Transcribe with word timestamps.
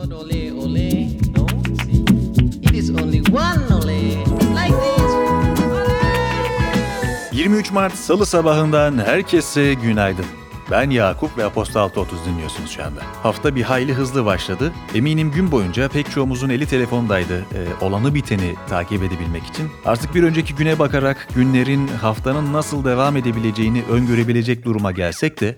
not 0.00 0.12
ole 0.12 0.52
ole, 0.52 1.08
no, 1.36 1.46
see, 1.84 2.04
it 2.62 2.74
is 2.74 2.90
only 2.90 3.20
one 3.20 3.72
ole, 3.72 4.16
like 4.54 4.76
this. 4.80 5.10
Ole! 5.62 5.90
23 7.32 7.70
Mart 7.72 7.94
Salı 7.94 8.26
sabahından 8.26 8.98
herkese 8.98 9.74
günaydın. 9.74 10.24
Ben 10.70 10.90
Yakup 10.90 11.38
ve 11.38 11.44
Apostol 11.44 11.80
630 11.80 12.18
dinliyorsunuz 12.26 12.70
şu 12.70 12.84
anda. 12.84 13.00
Hafta 13.22 13.54
bir 13.54 13.62
hayli 13.62 13.94
hızlı 13.94 14.24
başladı. 14.24 14.72
Eminim 14.94 15.30
gün 15.30 15.50
boyunca 15.52 15.88
pek 15.88 16.10
çoğumuzun 16.10 16.48
eli 16.48 16.66
telefondaydı. 16.66 17.38
Ee, 17.38 17.84
olanı 17.84 18.14
biteni 18.14 18.54
takip 18.68 19.02
edebilmek 19.02 19.44
için. 19.46 19.68
Artık 19.84 20.14
bir 20.14 20.22
önceki 20.22 20.54
güne 20.54 20.78
bakarak 20.78 21.28
günlerin, 21.34 21.88
haftanın 21.88 22.52
nasıl 22.52 22.84
devam 22.84 23.16
edebileceğini 23.16 23.82
öngörebilecek 23.90 24.64
duruma 24.64 24.92
gelsek 24.92 25.40
de 25.40 25.56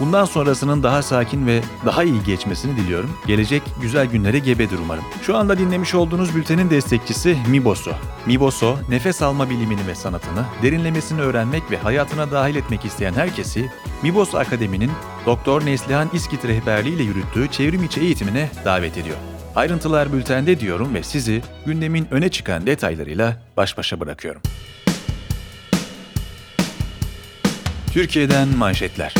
bundan 0.00 0.24
sonrasının 0.24 0.82
daha 0.82 1.02
sakin 1.02 1.46
ve 1.46 1.60
daha 1.86 2.04
iyi 2.04 2.22
geçmesini 2.24 2.76
diliyorum. 2.76 3.10
Gelecek 3.26 3.62
güzel 3.80 4.06
günlere 4.06 4.38
gebedir 4.38 4.78
umarım. 4.78 5.04
Şu 5.22 5.36
anda 5.36 5.58
dinlemiş 5.58 5.94
olduğunuz 5.94 6.36
bültenin 6.36 6.70
destekçisi 6.70 7.36
Miboso. 7.48 7.90
Miboso, 8.26 8.76
nefes 8.88 9.22
alma 9.22 9.50
bilimini 9.50 9.86
ve 9.86 9.94
sanatını, 9.94 10.44
derinlemesini 10.62 11.20
öğrenmek 11.20 11.70
ve 11.70 11.76
hayatına 11.78 12.30
dahil 12.30 12.56
etmek 12.56 12.84
isteyen 12.84 13.12
herkesi 13.12 13.70
Mibos 14.02 14.34
Akademi'nin 14.34 14.90
Doktor 15.26 15.66
Neslihan 15.66 16.10
İskit 16.12 16.44
rehberliğiyle 16.44 17.02
yürüttüğü 17.02 17.48
çevrim 17.48 17.84
içi 17.84 18.00
eğitimine 18.00 18.50
davet 18.64 18.98
ediyor. 18.98 19.16
Ayrıntılar 19.56 20.12
bültende 20.12 20.60
diyorum 20.60 20.94
ve 20.94 21.02
sizi 21.02 21.42
gündemin 21.66 22.06
öne 22.10 22.28
çıkan 22.28 22.66
detaylarıyla 22.66 23.36
baş 23.56 23.78
başa 23.78 24.00
bırakıyorum. 24.00 24.42
Türkiye'den 27.92 28.48
manşetler. 28.48 29.14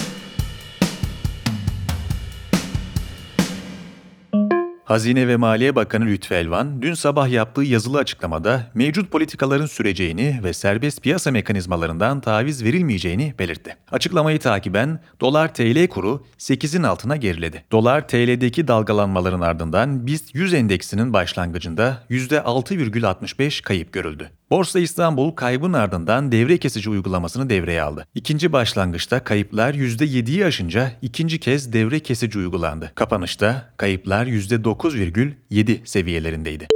Hazine 4.92 5.28
ve 5.28 5.37
Maliye 5.37 5.77
Bakanı 5.77 6.06
Lütfü 6.06 6.34
Elvan, 6.34 6.82
dün 6.82 6.95
sabah 6.95 7.28
yaptığı 7.28 7.62
yazılı 7.62 7.98
açıklamada 7.98 8.70
mevcut 8.75 9.11
politikaların 9.11 9.66
süreceğini 9.66 10.41
ve 10.44 10.53
serbest 10.53 11.03
piyasa 11.03 11.30
mekanizmalarından 11.30 12.20
taviz 12.20 12.64
verilmeyeceğini 12.64 13.34
belirtti. 13.39 13.77
Açıklamayı 13.92 14.39
takiben 14.39 15.00
dolar 15.20 15.55
TL 15.55 15.86
kuru 15.89 16.27
8'in 16.39 16.83
altına 16.83 17.16
geriledi. 17.16 17.64
Dolar 17.72 18.08
TL'deki 18.08 18.69
dalgalanmaların 18.69 19.41
ardından 19.41 20.06
BIST 20.06 20.34
100 20.34 20.55
endeksinin 20.55 21.12
başlangıcında 21.12 22.03
%6,65 22.11 23.62
kayıp 23.62 23.92
görüldü. 23.92 24.31
Borsa 24.53 24.78
İstanbul 24.81 25.31
kaybın 25.31 25.72
ardından 25.72 26.33
devre 26.33 26.58
kesici 26.58 26.91
uygulamasını 26.91 27.50
devreye 27.50 27.83
aldı. 27.83 28.06
İkinci 28.14 28.53
başlangıçta 28.53 29.25
kayıplar 29.25 29.75
%7'yi 29.75 30.44
aşınca 30.47 30.92
ikinci 31.03 31.41
kez 31.41 31.72
devre 31.72 32.00
kesici 32.00 32.39
uygulandı. 32.39 32.92
Kapanışta 32.94 33.72
kayıplar 33.77 34.27
%9,7 34.27 35.86
seviyelerindeydi. 35.86 36.69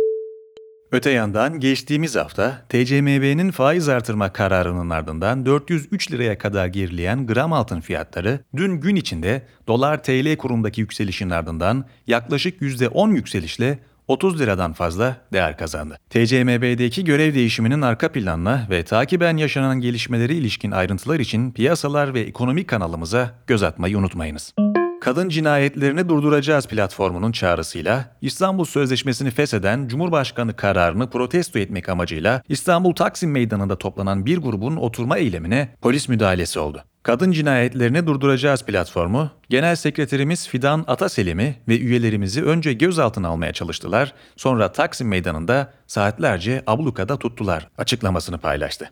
Öte 0.93 1.11
yandan 1.11 1.61
geçtiğimiz 1.61 2.17
hafta 2.17 2.63
TCMB'nin 2.69 3.51
faiz 3.51 3.89
artırma 3.89 4.33
kararının 4.33 4.91
ardından 4.91 5.47
403 5.47 6.13
liraya 6.13 6.39
kadar 6.39 6.67
gerileyen 6.67 7.27
gram 7.27 7.53
altın 7.53 7.81
fiyatları 7.81 8.41
dün 8.57 8.81
gün 8.81 8.97
içinde 8.97 9.43
dolar 9.67 10.03
TL 10.03 10.37
kurundaki 10.37 10.81
yükselişin 10.81 11.31
ardından 11.31 11.85
yaklaşık 12.07 12.63
%10 12.63 13.15
yükselişle 13.15 13.79
30 14.09 14.41
liradan 14.41 14.73
fazla 14.73 15.17
değer 15.33 15.59
kazandı. 15.59 15.99
TCMB'deki 16.11 17.05
görev 17.05 17.35
değişiminin 17.35 17.83
arka 17.83 18.13
planına 18.13 18.67
ve 18.71 18.85
takiben 18.85 19.37
yaşanan 19.37 19.81
gelişmeleri 19.81 20.35
ilişkin 20.35 20.71
ayrıntılar 20.71 21.21
için 21.21 21.53
piyasalar 21.53 22.15
ve 22.15 22.21
ekonomi 22.21 22.67
kanalımıza 22.67 23.31
göz 23.47 23.63
atmayı 23.63 23.99
unutmayınız. 23.99 24.55
Kadın 25.01 25.29
cinayetlerini 25.29 26.09
durduracağız 26.09 26.67
platformunun 26.67 27.33
çağrısıyla 27.33 28.17
İstanbul 28.21 28.65
Sözleşmesi'ni 28.65 29.31
fesheden 29.31 29.89
Cumhurbaşkanı 29.89 30.57
kararını 30.57 31.11
protesto 31.11 31.59
etmek 31.59 31.89
amacıyla 31.89 32.43
İstanbul 32.49 32.93
Taksim 32.93 33.31
Meydanı'nda 33.31 33.79
toplanan 33.79 34.27
bir 34.27 34.39
grubun 34.39 34.77
oturma 34.77 35.17
eylemine 35.19 35.69
polis 35.81 36.09
müdahalesi 36.09 36.59
oldu. 36.59 36.85
Kadın 37.07 37.33
cinayetlerini 37.33 38.07
durduracağız 38.07 38.63
platformu, 38.63 39.31
Genel 39.51 39.77
Sekreterimiz 39.77 40.49
Fidan 40.49 40.85
Ataselim'i 40.87 41.57
ve 41.69 41.79
üyelerimizi 41.79 42.45
önce 42.45 42.73
gözaltına 42.73 43.29
almaya 43.29 43.53
çalıştılar, 43.53 44.13
sonra 44.37 44.73
Taksim 44.73 45.09
Meydanı'nda 45.09 45.73
saatlerce 45.87 46.63
ablukada 46.67 47.17
tuttular 47.17 47.69
açıklamasını 47.79 48.39
paylaştı. 48.39 48.91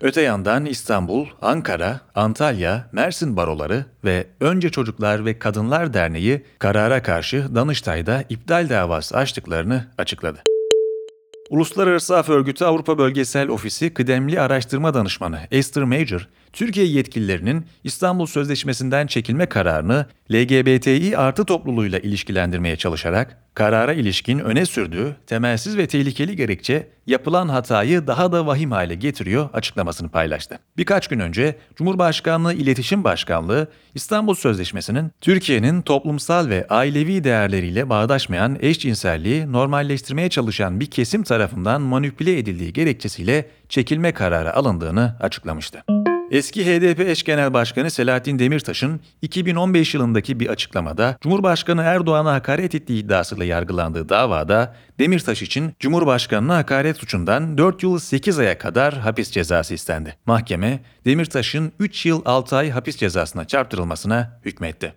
Öte 0.00 0.20
yandan 0.20 0.64
İstanbul, 0.64 1.26
Ankara, 1.42 2.00
Antalya, 2.14 2.88
Mersin 2.92 3.36
baroları 3.36 3.84
ve 4.04 4.26
Önce 4.40 4.70
Çocuklar 4.70 5.24
ve 5.24 5.38
Kadınlar 5.38 5.94
Derneği 5.94 6.44
karara 6.58 7.02
karşı 7.02 7.54
Danıştay'da 7.54 8.24
iptal 8.28 8.68
davası 8.68 9.16
açtıklarını 9.16 9.86
açıkladı. 9.98 10.38
Uluslararası 11.50 12.16
Af 12.16 12.28
Örgütü 12.28 12.64
Avrupa 12.64 12.98
Bölgesel 12.98 13.48
Ofisi 13.48 13.94
kıdemli 13.94 14.40
araştırma 14.40 14.94
danışmanı 14.94 15.40
Esther 15.50 15.84
Major, 15.84 16.28
Türkiye 16.52 16.86
yetkililerinin 16.86 17.66
İstanbul 17.84 18.26
Sözleşmesi'nden 18.26 19.06
çekilme 19.06 19.46
kararını 19.46 20.06
LGBTİ 20.32 21.18
artı 21.18 21.44
topluluğuyla 21.44 21.98
ilişkilendirmeye 21.98 22.76
çalışarak 22.76 23.38
karara 23.54 23.92
ilişkin 23.92 24.38
öne 24.38 24.66
sürdüğü 24.66 25.16
temelsiz 25.26 25.76
ve 25.76 25.86
tehlikeli 25.86 26.36
gerekçe 26.36 26.88
yapılan 27.06 27.48
hatayı 27.48 28.06
daha 28.06 28.32
da 28.32 28.46
vahim 28.46 28.70
hale 28.70 28.94
getiriyor 28.94 29.48
açıklamasını 29.52 30.08
paylaştı. 30.08 30.58
Birkaç 30.76 31.08
gün 31.08 31.20
önce 31.20 31.56
Cumhurbaşkanlığı 31.76 32.54
İletişim 32.54 33.04
Başkanlığı 33.04 33.68
İstanbul 33.94 34.34
Sözleşmesi'nin 34.34 35.10
Türkiye'nin 35.20 35.82
toplumsal 35.82 36.48
ve 36.48 36.66
ailevi 36.68 37.24
değerleriyle 37.24 37.88
bağdaşmayan 37.88 38.58
eşcinselliği 38.60 39.52
normalleştirmeye 39.52 40.30
çalışan 40.30 40.80
bir 40.80 40.86
kesim 40.86 41.22
tarafından 41.22 41.82
manipüle 41.82 42.38
edildiği 42.38 42.72
gerekçesiyle 42.72 43.50
çekilme 43.68 44.12
kararı 44.12 44.56
alındığını 44.56 45.16
açıklamıştı. 45.20 45.84
Eski 46.32 46.66
HDP 46.66 47.00
eş 47.00 47.22
genel 47.22 47.52
başkanı 47.52 47.90
Selahattin 47.90 48.38
Demirtaş'ın 48.38 49.00
2015 49.22 49.94
yılındaki 49.94 50.40
bir 50.40 50.48
açıklamada 50.48 51.16
Cumhurbaşkanı 51.20 51.82
Erdoğan'a 51.82 52.32
hakaret 52.32 52.74
ettiği 52.74 53.04
iddiasıyla 53.04 53.44
yargılandığı 53.44 54.08
davada 54.08 54.74
Demirtaş 54.98 55.42
için 55.42 55.72
Cumhurbaşkanı'na 55.80 56.56
hakaret 56.56 56.96
suçundan 56.96 57.58
4 57.58 57.82
yıl 57.82 57.98
8 57.98 58.38
aya 58.38 58.58
kadar 58.58 58.98
hapis 58.98 59.30
cezası 59.30 59.74
istendi. 59.74 60.16
Mahkeme 60.26 60.80
Demirtaş'ın 61.04 61.72
3 61.78 62.06
yıl 62.06 62.22
6 62.24 62.56
ay 62.56 62.70
hapis 62.70 62.96
cezasına 62.96 63.44
çarptırılmasına 63.44 64.40
hükmetti. 64.44 64.94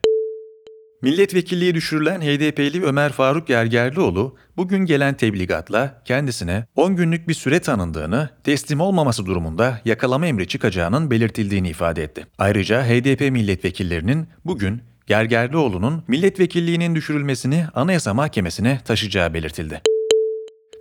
Milletvekilliği 1.05 1.75
düşürülen 1.75 2.21
HDP'li 2.21 2.83
Ömer 2.83 3.11
Faruk 3.11 3.47
Gergerlioğlu 3.47 4.35
bugün 4.57 4.85
gelen 4.85 5.17
tebligatla 5.17 6.01
kendisine 6.05 6.65
10 6.75 6.95
günlük 6.95 7.27
bir 7.27 7.33
süre 7.33 7.59
tanındığını, 7.59 8.29
teslim 8.43 8.81
olmaması 8.81 9.25
durumunda 9.25 9.81
yakalama 9.85 10.27
emri 10.27 10.47
çıkacağının 10.47 11.11
belirtildiğini 11.11 11.69
ifade 11.69 12.03
etti. 12.03 12.27
Ayrıca 12.37 12.83
HDP 12.83 13.31
milletvekillerinin 13.31 14.27
bugün 14.45 14.81
Gergerlioğlu'nun 15.07 16.03
milletvekilliğinin 16.07 16.95
düşürülmesini 16.95 17.65
Anayasa 17.73 18.13
Mahkemesi'ne 18.13 18.79
taşıyacağı 18.85 19.33
belirtildi. 19.33 19.81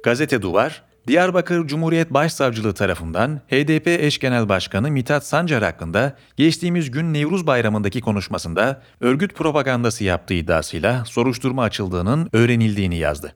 Gazete 0.04 0.42
Duvar, 0.42 0.82
Diyarbakır 1.06 1.66
Cumhuriyet 1.66 2.10
Başsavcılığı 2.10 2.74
tarafından 2.74 3.40
HDP 3.48 3.86
eş 3.86 4.18
genel 4.18 4.48
başkanı 4.48 4.90
Mithat 4.90 5.26
Sancar 5.26 5.62
hakkında 5.62 6.16
geçtiğimiz 6.36 6.90
gün 6.90 7.14
Nevruz 7.14 7.46
Bayramı'ndaki 7.46 8.00
konuşmasında 8.00 8.82
örgüt 9.00 9.34
propagandası 9.34 10.04
yaptığı 10.04 10.34
iddiasıyla 10.34 11.04
soruşturma 11.04 11.62
açıldığının 11.62 12.28
öğrenildiğini 12.32 12.96
yazdı. 12.96 13.34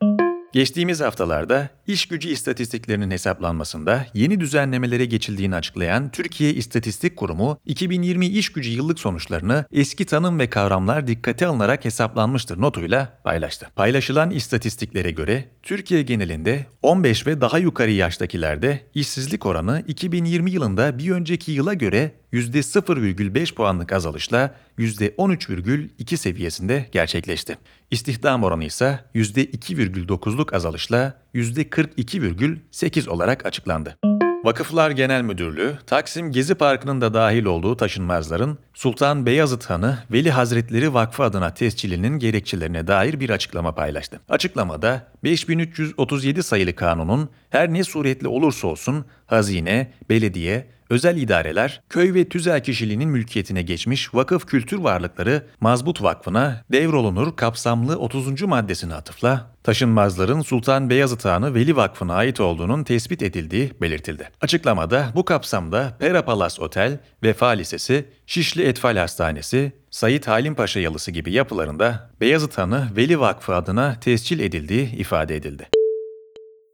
Geçtiğimiz 0.53 1.01
haftalarda 1.01 1.69
iş 1.87 2.07
gücü 2.07 2.29
istatistiklerinin 2.29 3.11
hesaplanmasında 3.11 4.07
yeni 4.15 4.41
düzenlemelere 4.41 5.05
geçildiğini 5.05 5.55
açıklayan 5.55 6.11
Türkiye 6.11 6.55
İstatistik 6.55 7.17
Kurumu, 7.17 7.61
2020 7.67 8.27
iş 8.27 8.53
gücü 8.53 8.71
yıllık 8.71 8.99
sonuçlarını 8.99 9.65
eski 9.73 10.07
tanım 10.07 10.39
ve 10.39 10.51
kavramlar 10.51 11.07
dikkate 11.07 11.47
alınarak 11.47 11.85
hesaplanmıştır 11.85 12.61
notuyla 12.61 13.19
paylaştı. 13.25 13.69
Paylaşılan 13.77 14.31
istatistiklere 14.31 15.11
göre 15.11 15.45
Türkiye 15.69 16.03
genelinde 16.03 16.67
15 16.83 17.27
ve 17.27 17.41
daha 17.41 17.59
yukarı 17.59 17.91
yaştakilerde 17.91 18.81
işsizlik 18.95 19.47
oranı 19.47 19.85
2020 19.87 20.51
yılında 20.51 20.99
bir 20.99 21.11
önceki 21.11 21.53
yıla 21.53 21.75
göre 21.75 22.13
%0,5 22.33 23.55
puanlık 23.55 23.93
azalışla 23.93 24.55
%13,2 24.79 26.17
seviyesinde 26.17 26.87
gerçekleşti. 26.93 27.59
İstihdam 27.91 28.45
oranı 28.45 28.65
ise 28.65 29.01
%2,9'luk 29.15 30.57
azalışla 30.57 31.23
%42,8 31.35 33.09
olarak 33.09 33.47
açıklandı. 33.47 33.99
Vakıflar 34.45 34.91
Genel 34.91 35.23
Müdürlüğü, 35.23 35.79
Taksim 35.87 36.33
Gezi 36.33 36.55
Parkı'nın 36.55 37.01
da 37.01 37.15
dahil 37.15 37.45
olduğu 37.45 37.77
taşınmazların 37.77 38.59
Sultan 38.75 39.27
Beyazıt 39.27 39.65
Hanı 39.65 39.99
Veli 40.13 40.31
Hazretleri 40.31 40.95
Vakfı 40.95 41.23
adına 41.23 41.55
tescilinin 41.55 42.19
gerekçelerine 42.19 42.87
dair 42.87 43.21
bir 43.21 43.31
açıklama 43.31 43.75
paylaştı. 43.75 44.21
Açıklamada 44.29 45.07
5337 45.25 46.43
sayılı 46.43 46.75
kanunun 46.75 47.31
her 47.51 47.73
ne 47.73 47.85
suretle 47.85 48.29
olursa 48.29 48.69
olsun 48.69 49.05
hazine, 49.27 49.93
belediye, 50.09 50.67
özel 50.91 51.17
idareler, 51.17 51.83
köy 51.89 52.15
ve 52.15 52.29
tüzel 52.29 52.63
kişiliğinin 52.63 53.09
mülkiyetine 53.09 53.63
geçmiş 53.63 54.15
vakıf 54.15 54.47
kültür 54.47 54.79
varlıkları 54.79 55.47
Mazbut 55.61 56.03
Vakfı'na 56.03 56.65
devrolunur 56.73 57.37
kapsamlı 57.37 57.97
30. 57.97 58.43
maddesine 58.43 58.95
atıfla 58.95 59.51
taşınmazların 59.63 60.43
Sultan 60.43 60.91
Beyazıt 60.91 61.25
Hanı 61.25 61.55
Veli 61.55 61.77
Vakfı'na 61.77 62.15
ait 62.15 62.41
olduğunun 62.41 62.85
tespit 62.85 63.23
edildiği 63.23 63.73
belirtildi. 63.81 64.31
Açıklamada 64.41 65.07
bu 65.15 65.25
kapsamda 65.25 65.97
Pera 65.99 66.25
Palas 66.25 66.61
Otel, 66.61 66.99
Vefa 67.23 67.49
Lisesi, 67.49 68.05
Şişli 68.27 68.63
Etfal 68.63 68.97
Hastanesi, 68.97 69.73
Sayit 69.91 70.29
Halim 70.29 70.55
Paşa 70.55 70.81
Yalısı 70.81 71.11
gibi 71.11 71.33
yapılarında 71.33 72.11
Beyazıt 72.21 72.59
Hanı 72.59 72.89
Veli 72.97 73.21
Vakfı 73.21 73.55
adına 73.55 74.01
tescil 74.01 74.41
edildiği 74.41 74.97
ifade 74.97 75.37
edildi. 75.37 75.69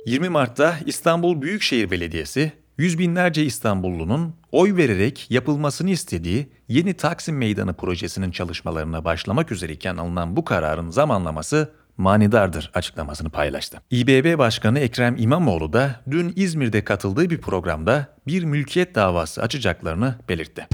20 0.06 0.28
Mart'ta 0.28 0.78
İstanbul 0.86 1.42
Büyükşehir 1.42 1.90
Belediyesi, 1.90 2.52
yüz 2.78 2.98
binlerce 2.98 3.44
İstanbullunun 3.44 4.34
oy 4.52 4.76
vererek 4.76 5.30
yapılmasını 5.30 5.90
istediği 5.90 6.48
yeni 6.68 6.94
Taksim 6.94 7.36
Meydanı 7.36 7.74
projesinin 7.74 8.30
çalışmalarına 8.30 9.04
başlamak 9.04 9.52
üzereyken 9.52 9.96
alınan 9.96 10.36
bu 10.36 10.44
kararın 10.44 10.90
zamanlaması 10.90 11.72
manidardır 11.96 12.70
açıklamasını 12.74 13.30
paylaştı. 13.30 13.80
İBB 13.90 14.38
Başkanı 14.38 14.78
Ekrem 14.78 15.16
İmamoğlu 15.18 15.72
da 15.72 16.00
dün 16.10 16.32
İzmir'de 16.36 16.84
katıldığı 16.84 17.30
bir 17.30 17.40
programda 17.40 18.08
bir 18.26 18.44
mülkiyet 18.44 18.94
davası 18.94 19.42
açacaklarını 19.42 20.14
belirtti. 20.28 20.66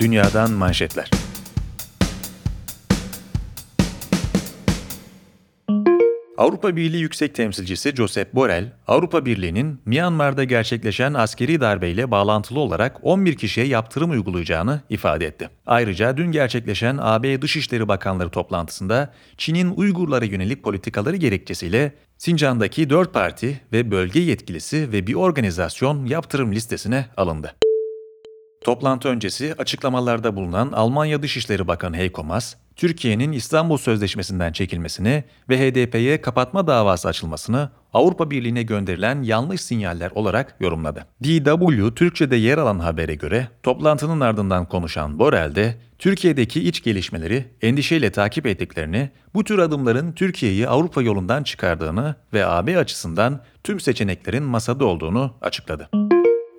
Dünyadan 0.00 0.50
manşetler. 0.50 1.10
Avrupa 6.38 6.76
Birliği 6.76 7.00
Yüksek 7.00 7.34
Temsilcisi 7.34 7.90
Josep 7.90 8.34
Borrell, 8.34 8.72
Avrupa 8.86 9.26
Birliği'nin 9.26 9.80
Myanmar'da 9.86 10.44
gerçekleşen 10.44 11.14
askeri 11.14 11.60
darbeyle 11.60 12.10
bağlantılı 12.10 12.60
olarak 12.60 12.96
11 13.02 13.36
kişiye 13.36 13.66
yaptırım 13.66 14.10
uygulayacağını 14.10 14.80
ifade 14.90 15.26
etti. 15.26 15.50
Ayrıca 15.66 16.16
dün 16.16 16.32
gerçekleşen 16.32 16.98
AB 17.00 17.42
Dışişleri 17.42 17.88
Bakanları 17.88 18.28
toplantısında 18.30 19.12
Çin'in 19.36 19.70
Uygurlara 19.76 20.24
yönelik 20.24 20.62
politikaları 20.62 21.16
gerekçesiyle 21.16 21.92
Sincan'daki 22.18 22.90
4 22.90 23.14
parti 23.14 23.60
ve 23.72 23.90
bölge 23.90 24.20
yetkilisi 24.20 24.92
ve 24.92 25.06
bir 25.06 25.14
organizasyon 25.14 26.06
yaptırım 26.06 26.52
listesine 26.52 27.06
alındı. 27.16 27.54
Toplantı 28.64 29.08
öncesi 29.08 29.54
açıklamalarda 29.58 30.36
bulunan 30.36 30.72
Almanya 30.72 31.22
Dışişleri 31.22 31.68
Bakanı 31.68 31.96
Heiko 31.96 32.24
Maas, 32.24 32.54
Türkiye'nin 32.76 33.32
İstanbul 33.32 33.76
Sözleşmesi'nden 33.76 34.52
çekilmesini 34.52 35.24
ve 35.48 35.58
HDP'ye 35.58 36.20
kapatma 36.20 36.66
davası 36.66 37.08
açılmasını 37.08 37.70
Avrupa 37.92 38.30
Birliği'ne 38.30 38.62
gönderilen 38.62 39.22
yanlış 39.22 39.60
sinyaller 39.60 40.10
olarak 40.10 40.56
yorumladı. 40.60 41.06
DW 41.24 41.94
Türkçe'de 41.94 42.36
yer 42.36 42.58
alan 42.58 42.78
habere 42.78 43.14
göre 43.14 43.48
toplantının 43.62 44.20
ardından 44.20 44.68
konuşan 44.68 45.18
Borrell 45.18 45.54
de 45.54 45.74
Türkiye'deki 45.98 46.68
iç 46.68 46.82
gelişmeleri 46.82 47.44
endişeyle 47.62 48.12
takip 48.12 48.46
ettiklerini, 48.46 49.10
bu 49.34 49.44
tür 49.44 49.58
adımların 49.58 50.12
Türkiye'yi 50.12 50.68
Avrupa 50.68 51.02
yolundan 51.02 51.42
çıkardığını 51.42 52.14
ve 52.32 52.46
AB 52.46 52.78
açısından 52.78 53.40
tüm 53.64 53.80
seçeneklerin 53.80 54.42
masada 54.42 54.84
olduğunu 54.84 55.34
açıkladı. 55.42 55.88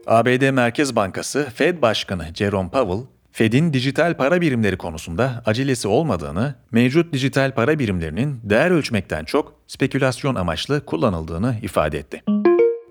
ABD 0.08 0.50
Merkez 0.50 0.96
Bankası 0.96 1.48
Fed 1.56 1.82
Başkanı 1.82 2.26
Jerome 2.34 2.70
Powell, 2.70 3.15
Fed'in 3.36 3.74
dijital 3.74 4.18
para 4.18 4.42
birimleri 4.42 4.78
konusunda 4.78 5.42
acelesi 5.46 5.88
olmadığını, 5.88 6.56
mevcut 6.72 7.14
dijital 7.14 7.52
para 7.52 7.80
birimlerinin 7.80 8.40
değer 8.44 8.72
ölçmekten 8.72 9.26
çok 9.26 9.54
spekülasyon 9.68 10.36
amaçlı 10.36 10.86
kullanıldığını 10.86 11.56
ifade 11.62 11.98
etti. 11.98 12.24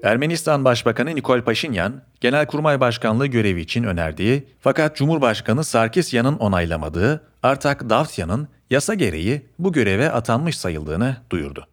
Ermenistan 0.03 0.65
Başbakanı 0.65 1.15
Nikol 1.15 1.41
Paşinyan, 1.41 2.03
Genelkurmay 2.21 2.81
Başkanlığı 2.81 3.27
görevi 3.27 3.61
için 3.61 3.85
önerdiği 3.85 4.45
fakat 4.61 4.97
Cumhurbaşkanı 4.97 5.65
Sarkisyan'ın 5.65 6.37
onaylamadığı 6.37 7.21
Artak 7.43 7.91
Davtyan'ın 7.91 8.49
yasa 8.71 8.95
gereği 8.95 9.43
bu 9.59 9.73
göreve 9.73 10.11
atanmış 10.11 10.59
sayıldığını 10.59 11.17
duyurdu. 11.31 11.67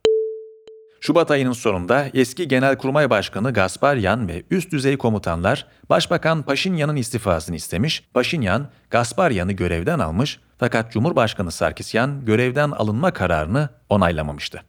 Şubat 1.04 1.32
ayının 1.32 1.54
sonunda 1.54 2.08
eski 2.14 2.48
Genelkurmay 2.48 3.10
Başkanı 3.10 3.54
Gasparyan 3.54 4.28
ve 4.28 4.44
üst 4.52 4.72
düzey 4.72 4.98
komutanlar 4.98 5.68
Başbakan 5.90 6.44
Paşinyan'ın 6.44 6.96
istifasını 6.96 7.56
istemiş, 7.56 8.04
Paşinyan 8.14 8.68
Gasparyan'ı 8.90 9.52
görevden 9.52 10.00
almış 10.00 10.40
fakat 10.58 10.92
Cumhurbaşkanı 10.92 11.52
Sarkisyan 11.52 12.26
görevden 12.26 12.72
alınma 12.72 13.14
kararını 13.14 13.70
onaylamamıştı. 13.90 14.64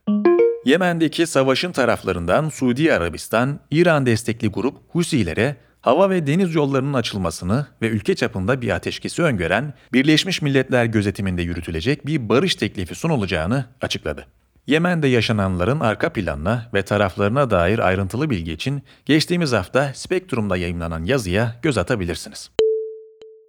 Yemen'deki 0.65 1.27
savaşın 1.27 1.73
taraflarından 1.73 2.49
Suudi 2.49 2.93
Arabistan, 2.93 3.61
İran 3.71 4.07
destekli 4.07 4.49
grup 4.49 4.77
Husilere 4.89 5.57
hava 5.81 6.11
ve 6.11 6.27
deniz 6.27 6.55
yollarının 6.55 6.95
açılmasını 6.95 7.67
ve 7.83 7.89
ülke 7.89 8.15
çapında 8.15 8.63
bir 8.63 8.71
ateşkesi 8.71 9.23
öngören 9.23 9.75
Birleşmiş 9.93 10.43
Milletler 10.43 10.85
gözetiminde 10.85 11.43
yürütülecek 11.43 12.07
bir 12.07 12.29
barış 12.29 12.55
teklifi 12.55 12.95
sunulacağını 12.95 13.65
açıkladı. 13.81 14.27
Yemen'de 14.67 15.09
yaşananların 15.09 15.81
arka 15.81 16.13
planına 16.13 16.71
ve 16.75 16.83
taraflarına 16.83 17.51
dair 17.51 17.79
ayrıntılı 17.79 18.31
bilgi 18.31 18.53
için 18.53 18.83
geçtiğimiz 19.07 19.53
hafta 19.53 19.95
Spektrum'da 19.95 20.57
yayınlanan 20.57 21.05
yazıya 21.05 21.57
göz 21.63 21.79
atabilirsiniz. 21.79 22.51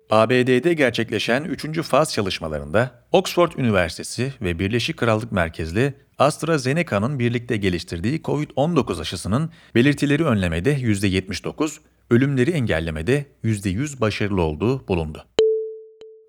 ABD'de 0.09 0.73
gerçekleşen 0.73 1.43
3. 1.43 1.81
faz 1.81 2.13
çalışmalarında 2.13 3.05
Oxford 3.11 3.51
Üniversitesi 3.57 4.33
ve 4.41 4.59
Birleşik 4.59 4.97
Krallık 4.97 5.31
merkezli 5.31 5.93
AstraZeneca'nın 6.17 7.19
birlikte 7.19 7.57
geliştirdiği 7.57 8.21
COVID-19 8.21 9.01
aşısının 9.01 9.49
belirtileri 9.75 10.25
önlemede 10.25 10.77
%79, 10.77 11.77
ölümleri 12.09 12.51
engellemede 12.51 13.25
%100 13.43 14.01
başarılı 14.01 14.41
olduğu 14.41 14.87
bulundu. 14.87 15.25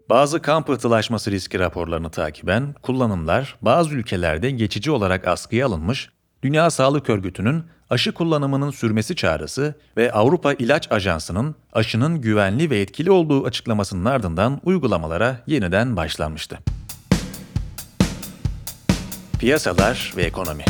Bazı 0.09 0.43
kan 0.43 0.65
pıhtılaşması 0.65 1.31
riski 1.31 1.59
raporlarını 1.59 2.11
takiben 2.11 2.75
kullanımlar 2.83 3.57
bazı 3.63 3.95
ülkelerde 3.95 4.51
geçici 4.51 4.91
olarak 4.91 5.29
askıya 5.29 5.67
alınmış, 5.67 6.11
Dünya 6.43 6.71
Sağlık 6.71 7.11
Örgütü'nün 7.11 7.65
aşı 7.91 8.13
kullanımının 8.13 8.71
sürmesi 8.71 9.17
çağrısı 9.17 9.75
ve 9.97 10.13
Avrupa 10.13 10.53
İlaç 10.53 10.93
Ajansı'nın 10.93 11.55
aşının 11.73 12.21
güvenli 12.21 12.71
ve 12.71 12.81
etkili 12.81 13.11
olduğu 13.11 13.45
açıklamasının 13.45 14.05
ardından 14.05 14.61
uygulamalara 14.65 15.41
yeniden 15.47 15.97
başlanmıştı. 15.97 16.59
Piyasalar 19.39 20.13
ve 20.17 20.23
ekonomi 20.23 20.65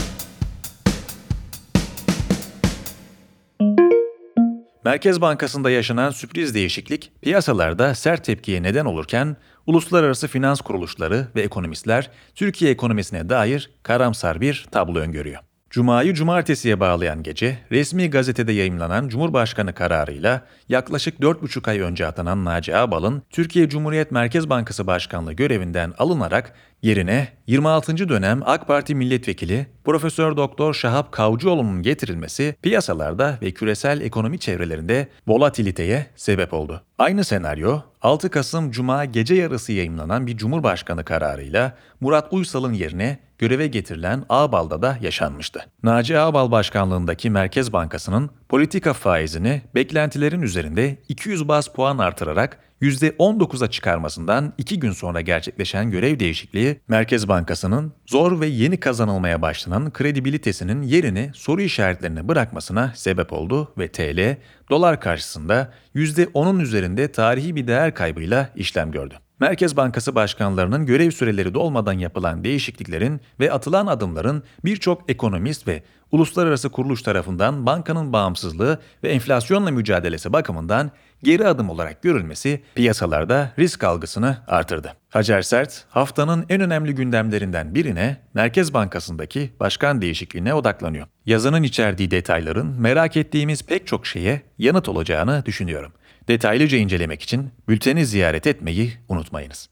Merkez 4.84 5.20
Bankası'nda 5.20 5.70
yaşanan 5.70 6.10
sürpriz 6.10 6.54
değişiklik 6.54 7.12
piyasalarda 7.22 7.94
sert 7.94 8.24
tepkiye 8.24 8.62
neden 8.62 8.84
olurken 8.84 9.36
uluslararası 9.66 10.28
finans 10.28 10.60
kuruluşları 10.60 11.28
ve 11.36 11.42
ekonomistler 11.42 12.10
Türkiye 12.34 12.70
ekonomisine 12.70 13.28
dair 13.28 13.70
karamsar 13.82 14.40
bir 14.40 14.66
tablo 14.70 14.98
öngörüyor. 14.98 15.40
Cuma'yı 15.70 16.14
cumartesiye 16.14 16.80
bağlayan 16.80 17.22
gece 17.22 17.58
resmi 17.70 18.10
gazetede 18.10 18.52
yayımlanan 18.52 19.08
Cumhurbaşkanı 19.08 19.74
kararıyla 19.74 20.46
yaklaşık 20.68 21.20
4,5 21.20 21.70
ay 21.70 21.80
önce 21.80 22.06
atanan 22.06 22.44
Naci 22.44 22.76
Ağbal'ın 22.76 23.22
Türkiye 23.30 23.68
Cumhuriyet 23.68 24.10
Merkez 24.10 24.50
Bankası 24.50 24.86
Başkanlığı 24.86 25.32
görevinden 25.32 25.92
alınarak 25.98 26.54
yerine 26.84 27.28
26. 27.46 28.08
dönem 28.08 28.40
AK 28.44 28.66
Parti 28.66 28.94
milletvekili 28.94 29.66
Profesör 29.84 30.36
Doktor 30.36 30.74
Şahap 30.74 31.12
Kavcıoğlu'nun 31.12 31.82
getirilmesi 31.82 32.56
piyasalarda 32.62 33.38
ve 33.42 33.50
küresel 33.50 34.00
ekonomi 34.00 34.38
çevrelerinde 34.38 35.08
volatiliteye 35.26 36.06
sebep 36.16 36.54
oldu. 36.54 36.82
Aynı 36.98 37.24
senaryo 37.24 37.80
6 38.02 38.30
Kasım 38.30 38.70
Cuma 38.70 39.04
gece 39.04 39.34
yarısı 39.34 39.72
yayımlanan 39.72 40.26
bir 40.26 40.36
Cumhurbaşkanı 40.36 41.04
kararıyla 41.04 41.76
Murat 42.00 42.32
Uysal'ın 42.32 42.72
yerine 42.72 43.18
göreve 43.38 43.66
getirilen 43.66 44.24
Ağbal'da 44.28 44.82
da 44.82 44.98
yaşanmıştı. 45.00 45.60
Naci 45.82 46.18
Ağbal 46.18 46.50
başkanlığındaki 46.50 47.30
Merkez 47.30 47.72
Bankası'nın 47.72 48.30
politika 48.48 48.92
faizini 48.92 49.62
beklentilerin 49.74 50.42
üzerinde 50.42 50.96
200 51.08 51.48
baz 51.48 51.68
puan 51.68 51.98
artırarak 51.98 52.58
%19'a 52.84 53.70
çıkarmasından 53.70 54.52
2 54.58 54.80
gün 54.80 54.92
sonra 54.92 55.20
gerçekleşen 55.20 55.90
görev 55.90 56.18
değişikliği, 56.18 56.80
Merkez 56.88 57.28
Bankası'nın 57.28 57.92
zor 58.06 58.40
ve 58.40 58.46
yeni 58.46 58.80
kazanılmaya 58.80 59.42
başlanan 59.42 59.92
kredibilitesinin 59.92 60.82
yerini 60.82 61.30
soru 61.34 61.62
işaretlerine 61.62 62.28
bırakmasına 62.28 62.92
sebep 62.94 63.32
oldu 63.32 63.72
ve 63.78 63.88
TL, 63.88 64.36
dolar 64.70 65.00
karşısında 65.00 65.72
%10'un 65.94 66.60
üzerinde 66.60 67.12
tarihi 67.12 67.56
bir 67.56 67.66
değer 67.66 67.94
kaybıyla 67.94 68.50
işlem 68.56 68.92
gördü. 68.92 69.14
Merkez 69.40 69.76
Bankası 69.76 70.14
başkanlarının 70.14 70.86
görev 70.86 71.10
süreleri 71.10 71.54
dolmadan 71.54 71.92
yapılan 71.92 72.44
değişikliklerin 72.44 73.20
ve 73.40 73.52
atılan 73.52 73.86
adımların 73.86 74.42
birçok 74.64 75.10
ekonomist 75.10 75.68
ve 75.68 75.82
uluslararası 76.12 76.68
kuruluş 76.70 77.02
tarafından 77.02 77.66
bankanın 77.66 78.12
bağımsızlığı 78.12 78.78
ve 79.02 79.08
enflasyonla 79.08 79.70
mücadelesi 79.70 80.32
bakımından 80.32 80.90
geri 81.24 81.46
adım 81.46 81.70
olarak 81.70 82.02
görülmesi 82.02 82.62
piyasalarda 82.74 83.52
risk 83.58 83.84
algısını 83.84 84.36
artırdı. 84.46 84.92
Hacer 85.10 85.42
Sert, 85.42 85.84
haftanın 85.88 86.46
en 86.48 86.60
önemli 86.60 86.94
gündemlerinden 86.94 87.74
birine 87.74 88.16
Merkez 88.34 88.74
Bankası'ndaki 88.74 89.50
başkan 89.60 90.02
değişikliğine 90.02 90.54
odaklanıyor. 90.54 91.06
Yazının 91.26 91.62
içerdiği 91.62 92.10
detayların 92.10 92.66
merak 92.66 93.16
ettiğimiz 93.16 93.62
pek 93.62 93.86
çok 93.86 94.06
şeye 94.06 94.42
yanıt 94.58 94.88
olacağını 94.88 95.42
düşünüyorum. 95.46 95.92
Detaylıca 96.28 96.78
incelemek 96.78 97.22
için 97.22 97.50
bülteni 97.68 98.06
ziyaret 98.06 98.46
etmeyi 98.46 98.92
unutmayınız. 99.08 99.68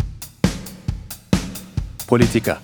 Politika 2.09 2.59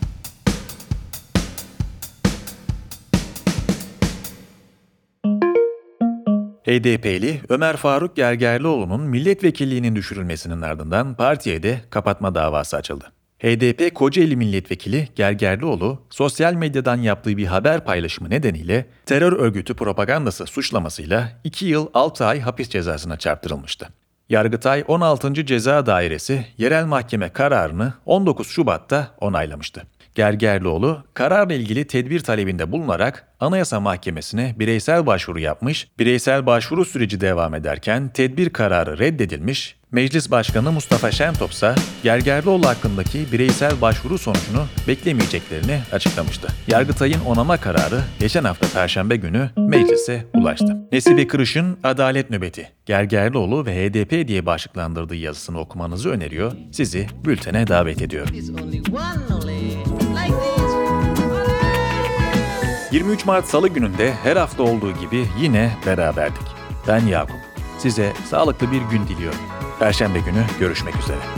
HDP'li 6.68 7.40
Ömer 7.48 7.76
Faruk 7.76 8.16
Gergerlioğlu'nun 8.16 9.00
milletvekilliğinin 9.00 9.96
düşürülmesinin 9.96 10.62
ardından 10.62 11.14
partiye 11.14 11.62
de 11.62 11.80
kapatma 11.90 12.34
davası 12.34 12.76
açıldı. 12.76 13.12
HDP 13.38 13.94
Kocaeli 13.94 14.36
Milletvekili 14.36 15.08
Gergerlioğlu, 15.16 16.02
sosyal 16.10 16.54
medyadan 16.54 16.96
yaptığı 16.96 17.36
bir 17.36 17.46
haber 17.46 17.84
paylaşımı 17.84 18.30
nedeniyle 18.30 18.86
terör 19.06 19.32
örgütü 19.32 19.74
propagandası 19.74 20.46
suçlamasıyla 20.46 21.32
2 21.44 21.66
yıl 21.66 21.88
6 21.94 22.24
ay 22.24 22.40
hapis 22.40 22.68
cezasına 22.68 23.16
çarptırılmıştı. 23.16 23.88
Yargıtay 24.28 24.84
16. 24.88 25.46
Ceza 25.46 25.86
Dairesi 25.86 26.46
yerel 26.58 26.86
mahkeme 26.86 27.28
kararını 27.28 27.92
19 28.06 28.48
Şubat'ta 28.48 29.14
onaylamıştı. 29.20 29.82
Gergerlioğlu 30.18 31.04
kararla 31.14 31.54
ilgili 31.54 31.84
tedbir 31.86 32.20
talebinde 32.20 32.72
bulunarak 32.72 33.26
Anayasa 33.40 33.80
Mahkemesi'ne 33.80 34.54
bireysel 34.58 35.06
başvuru 35.06 35.38
yapmış, 35.40 35.88
bireysel 35.98 36.46
başvuru 36.46 36.84
süreci 36.84 37.20
devam 37.20 37.54
ederken 37.54 38.08
tedbir 38.08 38.50
kararı 38.50 38.98
reddedilmiş, 38.98 39.76
Meclis 39.92 40.30
Başkanı 40.30 40.72
Mustafa 40.72 41.10
Şentop 41.10 41.50
ise 41.50 41.74
Gergerlioğlu 42.02 42.66
hakkındaki 42.66 43.32
bireysel 43.32 43.80
başvuru 43.80 44.18
sonucunu 44.18 44.66
beklemeyeceklerini 44.88 45.80
açıklamıştı. 45.92 46.48
Yargıtay'ın 46.68 47.20
onama 47.20 47.56
kararı 47.56 48.00
geçen 48.20 48.44
hafta 48.44 48.66
Perşembe 48.74 49.16
günü 49.16 49.50
meclise 49.56 50.24
ulaştı. 50.34 50.76
Nesibe 50.92 51.26
Kırış'ın 51.26 51.78
Adalet 51.84 52.30
Nöbeti, 52.30 52.70
Gergerlioğlu 52.86 53.66
ve 53.66 53.88
HDP 53.88 54.28
diye 54.28 54.46
başlıklandırdığı 54.46 55.16
yazısını 55.16 55.58
okumanızı 55.58 56.10
öneriyor, 56.10 56.52
sizi 56.72 57.06
bültene 57.24 57.66
davet 57.66 58.02
ediyorum. 58.02 58.34
23 62.92 63.26
Mart 63.26 63.46
Salı 63.46 63.68
gününde 63.68 64.14
her 64.22 64.36
hafta 64.36 64.62
olduğu 64.62 64.92
gibi 64.92 65.26
yine 65.40 65.76
beraberdik. 65.86 66.46
Ben 66.88 67.06
Yakup. 67.06 67.36
Size 67.78 68.12
sağlıklı 68.30 68.72
bir 68.72 68.82
gün 68.82 69.08
diliyorum. 69.08 69.40
Perşembe 69.78 70.18
günü 70.18 70.44
görüşmek 70.60 70.96
üzere. 70.96 71.37